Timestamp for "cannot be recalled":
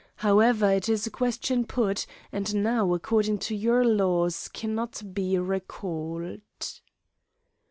4.51-6.41